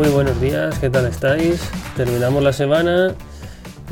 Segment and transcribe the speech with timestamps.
[0.00, 1.60] Muy buenos días, ¿qué tal estáis?
[1.94, 3.14] Terminamos la semana,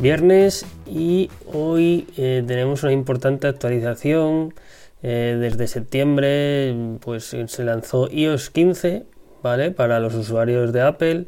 [0.00, 4.55] viernes, y hoy eh, tenemos una importante actualización.
[5.02, 9.05] Eh, desde septiembre pues, se lanzó iOS 15
[9.42, 9.70] ¿vale?
[9.70, 11.27] para los usuarios de Apple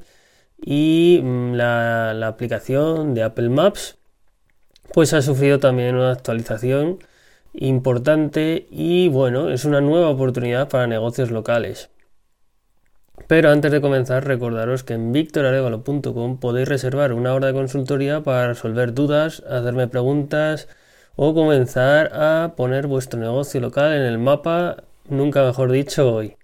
[0.62, 3.98] y mm, la, la aplicación de Apple Maps
[4.94, 7.00] pues ha sufrido también una actualización
[7.52, 11.90] importante y bueno, es una nueva oportunidad para negocios locales.
[13.26, 18.48] Pero antes de comenzar, recordaros que en victorarevalo.com podéis reservar una hora de consultoría para
[18.48, 20.68] resolver dudas, hacerme preguntas
[21.16, 26.36] o comenzar a poner vuestro negocio local en el mapa, nunca mejor dicho, hoy.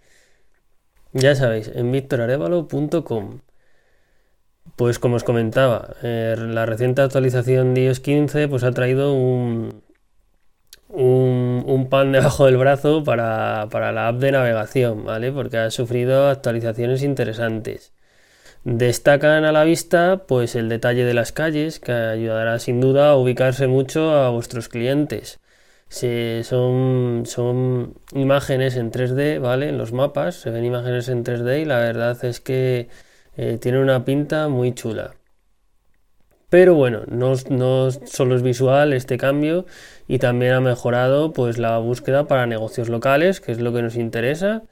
[1.13, 3.41] Ya sabéis, en victorarevalo.com.
[4.77, 9.83] Pues como os comentaba, eh, la reciente actualización de iOS 15 pues ha traído un,
[11.67, 15.33] un, pan debajo del brazo para, la app de navegación, ¿vale?
[15.33, 17.93] Porque ha sufrido actualizaciones interesantes.
[18.65, 23.17] Destacan a la vista pues el detalle de las calles, que ayudará sin duda a
[23.17, 25.41] ubicarse mucho a vuestros clientes.
[25.89, 29.69] son, son imágenes en 3D, ¿vale?
[29.69, 32.89] En los mapas se ven imágenes en 3D y la verdad es que
[33.37, 35.15] eh, tiene una pinta muy chula.
[36.49, 39.67] Pero bueno, no, no, solo es visual este cambio
[40.07, 43.97] y también ha mejorado pues la búsqueda para negocios locales, que es lo que nos
[43.97, 44.63] interesa.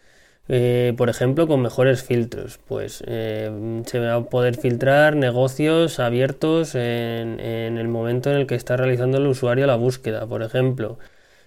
[0.48, 6.74] Eh, por ejemplo, con mejores filtros, pues eh, se va a poder filtrar negocios abiertos
[6.74, 10.26] en, el momento en el que está realizando el usuario la búsqueda.
[10.26, 10.98] Por ejemplo,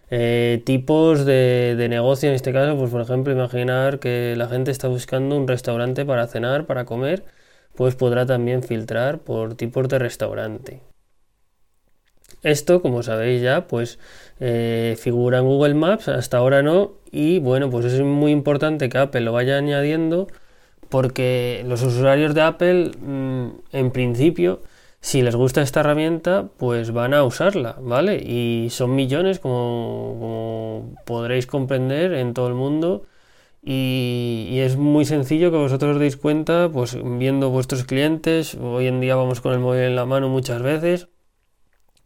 [0.10, 4.72] eh, tipos de, de, negocio en este caso, pues por ejemplo, imaginar que la gente
[4.72, 7.24] está buscando un restaurante para cenar, para comer
[7.78, 10.82] pues podrá también filtrar por tipos de restaurante.
[12.42, 14.00] Esto, como sabéis ya, pues
[14.40, 18.98] eh, figura en Google Maps, hasta ahora no, y bueno, pues es muy importante que
[18.98, 20.28] Apple lo vaya añadiendo
[20.90, 24.62] porque los usuarios de Apple, mm, en principio,
[25.00, 28.16] si les gusta esta herramienta, pues van a usarla, ¿vale?
[28.18, 33.04] Y son millones, como, como podréis comprender, en todo el mundo
[33.70, 39.02] y, es muy sencillo que vosotros os deis cuenta, pues viendo vuestros clientes, hoy en
[39.02, 41.10] día vamos con el móvil en la mano muchas veces,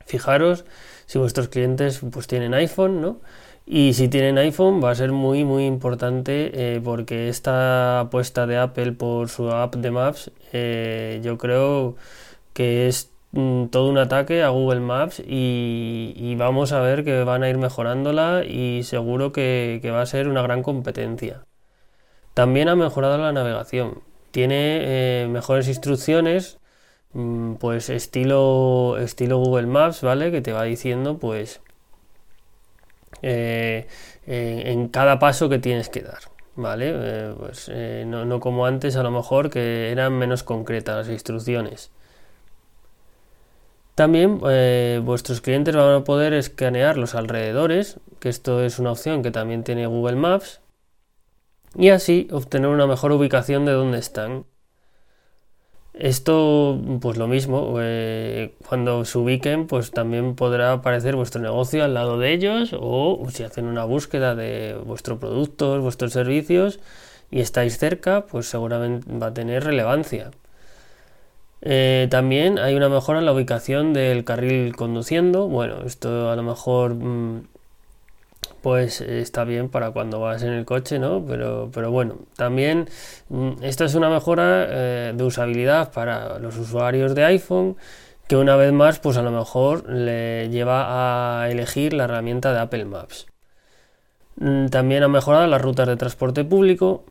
[0.05, 0.65] fijaros
[1.05, 3.21] si vuestros clientes pues tienen iPhone, ¿no?
[3.67, 8.57] Y si tienen iPhone va a ser muy muy importante eh, porque esta apuesta de
[8.57, 11.95] Apple por su app de Maps eh, yo creo
[12.53, 17.43] que es mm, todo un ataque a Google Maps y, vamos a ver que van
[17.43, 21.43] a ir mejorándola y seguro que va a ser una gran competencia.
[22.33, 24.01] También ha mejorado la navegación.
[24.31, 26.59] Tiene eh, mejores instrucciones,
[27.13, 30.31] mm, pues estilo, estilo Google Maps, ¿vale?
[30.31, 31.61] Que te va diciendo, pues,
[33.21, 33.87] eh,
[34.25, 36.19] en cada paso que tienes que dar.
[36.55, 36.91] ¿Vale?
[36.93, 37.69] Eh, pues
[38.05, 41.91] no, no, como antes, a lo mejor que eran menos concretas las instrucciones.
[43.95, 44.39] También
[45.05, 49.63] vuestros clientes van a poder escanear los alrededores, que esto es una opción que también
[49.63, 50.61] tiene Google Maps,
[51.75, 54.45] y así obtener una mejor ubicación de dónde están.
[55.93, 61.93] Esto, pues lo mismo, eh, cuando se ubiquen, pues también podrá aparecer vuestro negocio al
[61.93, 66.79] lado de ellos o si hacen una búsqueda de vuestros productos, vuestros servicios
[67.29, 70.31] y estáis cerca, pues seguramente va a tener relevancia.
[71.61, 75.47] Eh, también hay una mejora en la ubicación del carril conduciendo.
[75.47, 77.43] Bueno, esto a lo mejor mm,
[78.61, 81.25] pues está bien para cuando vas en el coche, ¿no?
[81.25, 82.87] Pero, pero bueno, también
[83.29, 87.77] mm, esta es una mejora eh, de usabilidad para los usuarios de iPhone
[88.27, 92.59] que una vez más, pues a lo mejor le lleva a elegir la herramienta de
[92.59, 93.27] Apple Maps.
[94.37, 97.05] Mm, también ha mejorado las rutas de transporte público,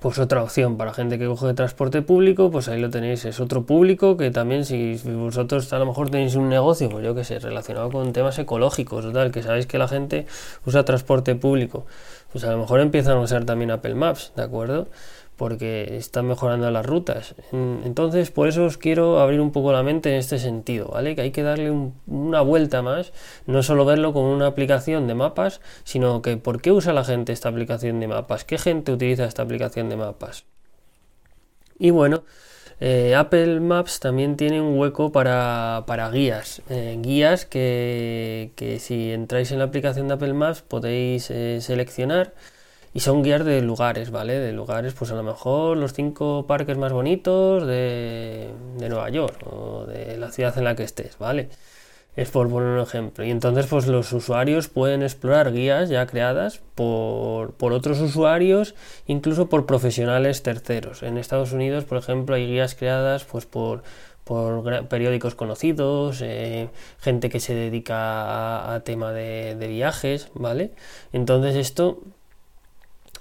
[0.00, 3.64] pues otra opción para gente que coge transporte público, pues ahí lo tenéis, es otro
[3.64, 7.38] público que también si vosotros a lo mejor tenéis un negocio, pues yo que sé,
[7.38, 10.26] relacionado con temas ecológicos o tal, que sabéis que la gente
[10.64, 11.86] usa transporte público,
[12.32, 14.88] pues a lo mejor empiezan a usar también Apple Maps, ¿de acuerdo?
[15.38, 17.36] Porque están mejorando las rutas.
[17.52, 21.14] Entonces, por eso os quiero abrir un poco la mente en este sentido, ¿vale?
[21.14, 21.70] Que hay que darle
[22.06, 23.12] una vuelta más,
[23.46, 27.32] no solo verlo como una aplicación de mapas, sino que por qué usa la gente
[27.32, 30.44] esta aplicación de mapas, qué gente utiliza esta aplicación de mapas.
[31.78, 32.24] Y bueno,
[32.80, 38.50] eh, Apple Maps también tiene un hueco para, guías, eh, guías que,
[38.80, 42.34] si entráis en la aplicación de Apple Maps podéis eh, seleccionar
[42.98, 44.40] y son guías de lugares, ¿vale?
[44.40, 49.86] De lugares, pues a lo mejor los cinco parques más bonitos de, Nueva York o
[49.86, 51.48] de la ciudad en la que estés, ¿vale?
[52.16, 53.24] Es por poner un ejemplo.
[53.24, 58.74] Y entonces pues los usuarios pueden explorar guías ya creadas por, por otros usuarios,
[59.06, 61.04] incluso por profesionales terceros.
[61.04, 63.84] En Estados Unidos, por ejemplo, hay guías creadas pues por
[64.24, 66.68] por periódicos conocidos, eh,
[66.98, 70.72] gente que se dedica a, tema de, de, viajes, ¿vale?
[71.14, 72.02] Entonces esto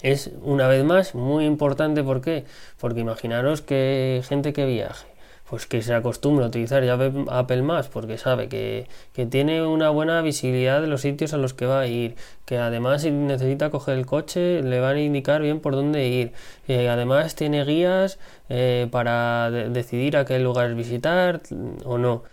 [0.02, 2.46] es una vez más muy importante, ¿por qué?
[2.80, 5.18] Porque imaginaros que gente que viaje
[5.50, 6.98] pues que se acostumbra a utilizar ya
[7.30, 8.88] Apple Maps porque sabe que,
[9.30, 12.16] tiene una buena visibilidad de los sitios a los que va a ir,
[12.46, 16.34] que además si necesita coger el coche le van a indicar bien por dónde ir,
[16.66, 21.42] que además tiene guías eh, para decidir a qué lugares visitar
[21.86, 22.24] o no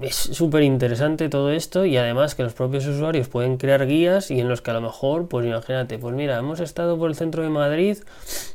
[0.00, 4.40] es súper interesante todo esto y además que los propios usuarios pueden crear guías y
[4.40, 7.42] en los que a lo mejor, pues imagínate, pues mira, hemos estado por el centro
[7.42, 7.98] de Madrid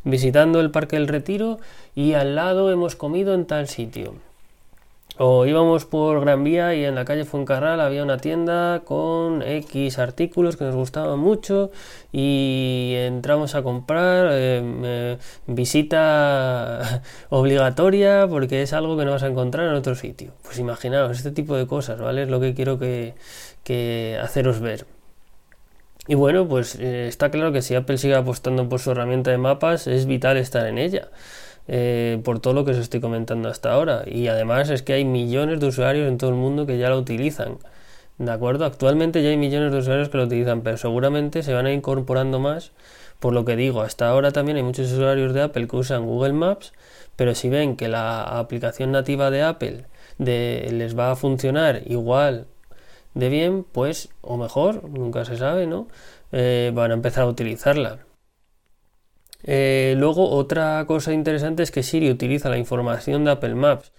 [0.04, 1.60] visitando el Parque del Retiro
[1.95, 4.16] y al lado hemos comido en tal sitio.
[5.19, 9.98] O íbamos por Gran Vía y en la calle Fuencarral había una tienda con X
[9.98, 11.72] artículos que nos gustaban mucho
[12.12, 15.18] y entramos a comprar eh,
[15.48, 20.34] visita obligatoria porque es algo que no vas a encontrar en otro sitio.
[20.44, 22.24] Pues imaginaos este tipo de cosas, ¿vale?
[22.24, 23.16] Es lo que quiero que,
[23.64, 24.86] que haceros ver.
[26.08, 29.38] Y bueno, pues eh, está claro que si Apple sigue apostando por su herramienta de
[29.38, 31.10] mapas, es vital estar en ella.
[31.68, 34.04] Eh, por todo lo que os estoy comentando hasta ahora.
[34.06, 36.98] Y además es que hay millones de usuarios en todo el mundo que ya lo
[36.98, 37.58] utilizan.
[38.18, 38.66] ¿De acuerdo?
[38.66, 42.40] Actualmente ya hay millones de usuarios que lo utilizan, pero seguramente se van a incorporando
[42.40, 42.72] más.
[43.19, 46.34] Por lo que digo, hasta ahora también hay muchos usuarios de Apple que usan Google
[46.34, 46.74] Maps,
[47.16, 49.86] pero si ven que la aplicación nativa de Apple
[50.19, 52.48] les va a funcionar igual
[53.14, 55.88] de bien, pues, o mejor, nunca se sabe, ¿no?
[56.31, 58.00] Eh, van a empezar a utilizarla.
[59.44, 63.92] Eh, luego, otra cosa interesante es que Siri utiliza la información de Apple Maps,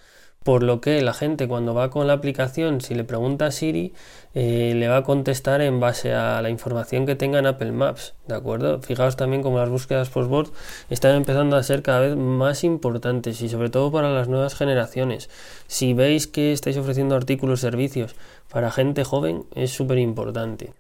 [0.45, 3.93] por lo que la gente cuando va con la aplicación, si le pregunta a Siri,
[4.35, 8.15] eh, le va a contestar en base a la información que tenga en Apple Maps,
[8.27, 8.81] ¿de acuerdo?
[8.81, 10.51] Fijaos también como las búsquedas post-board
[10.91, 15.29] están empezando a ser cada vez más importantes y sobre todo para las nuevas generaciones.
[15.67, 18.15] Si veis que estáis ofreciendo artículos, servicios
[18.51, 20.73] para gente joven, es súper importante.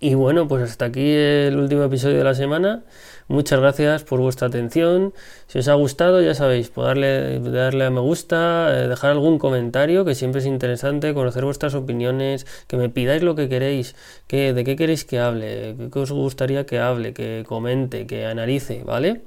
[0.00, 2.84] Y bueno, pues hasta aquí el último episodio de la semana.
[3.26, 5.14] Muchas gracias por vuestra atención.
[5.46, 10.04] Si os ha gustado, ya sabéis, darle, darle a me gusta, eh, dejar algún comentario,
[10.04, 13.96] que siempre es interesante conocer vuestras opiniones, que me pidáis lo que queréis,
[14.26, 18.82] que, de qué queréis que hable, qué os gustaría que hable, que comente, que analice,
[18.84, 19.22] ¿vale?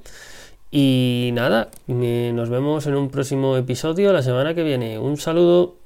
[0.70, 4.98] Y nada, nos vemos en un próximo episodio la semana que viene.
[4.98, 5.77] Un saludo.